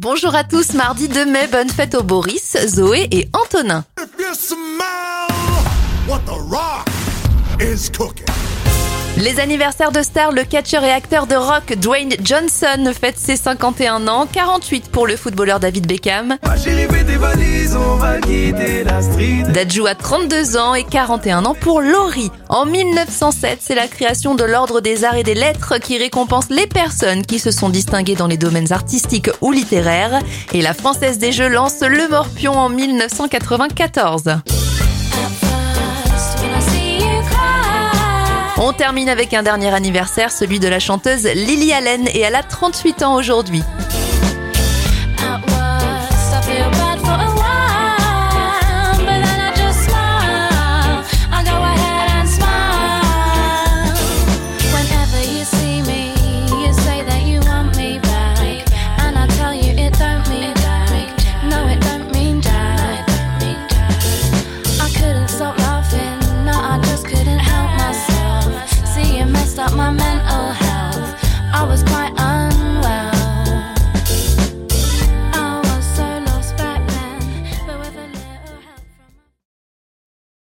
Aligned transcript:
Bonjour 0.00 0.34
à 0.34 0.42
tous, 0.42 0.74
mardi 0.74 1.06
2 1.06 1.24
mai, 1.24 1.46
bonne 1.46 1.68
fête 1.68 1.94
aux 1.94 2.02
Boris, 2.02 2.56
Zoé 2.66 3.06
et 3.12 3.28
Antonin. 3.32 3.84
Les 9.16 9.38
anniversaires 9.38 9.92
de 9.92 10.02
stars, 10.02 10.32
le 10.32 10.42
catcheur 10.42 10.82
et 10.82 10.90
acteur 10.90 11.28
de 11.28 11.36
rock 11.36 11.74
Dwayne 11.76 12.12
Johnson 12.24 12.92
fête 13.00 13.16
ses 13.16 13.36
51 13.36 14.08
ans, 14.08 14.26
48 14.26 14.90
pour 14.90 15.06
le 15.06 15.14
footballeur 15.14 15.60
David 15.60 15.86
Beckham. 15.86 16.38
Dadju 19.52 19.86
a 19.86 19.94
32 19.94 20.56
ans 20.56 20.74
et 20.74 20.84
41 20.84 21.44
ans 21.44 21.54
pour 21.54 21.80
Laurie. 21.80 22.30
En 22.48 22.66
1907, 22.66 23.58
c'est 23.60 23.74
la 23.74 23.88
création 23.88 24.34
de 24.34 24.44
l'Ordre 24.44 24.80
des 24.80 25.04
Arts 25.04 25.16
et 25.16 25.22
des 25.22 25.34
Lettres 25.34 25.78
qui 25.78 25.98
récompense 25.98 26.50
les 26.50 26.66
personnes 26.66 27.24
qui 27.24 27.38
se 27.38 27.50
sont 27.50 27.68
distinguées 27.68 28.14
dans 28.14 28.26
les 28.26 28.36
domaines 28.36 28.72
artistiques 28.72 29.30
ou 29.40 29.52
littéraires. 29.52 30.20
Et 30.52 30.62
la 30.62 30.74
Française 30.74 31.18
des 31.18 31.32
Jeux 31.32 31.48
lance 31.48 31.80
le 31.80 32.08
Morpion 32.08 32.52
en 32.52 32.68
1994. 32.68 34.24
On 38.56 38.72
termine 38.72 39.08
avec 39.08 39.34
un 39.34 39.42
dernier 39.42 39.74
anniversaire, 39.74 40.30
celui 40.30 40.60
de 40.60 40.68
la 40.68 40.78
chanteuse 40.78 41.24
Lily 41.24 41.72
Allen 41.72 42.06
et 42.08 42.20
elle 42.20 42.36
a 42.36 42.42
38 42.42 43.02
ans 43.02 43.14
aujourd'hui. 43.14 43.62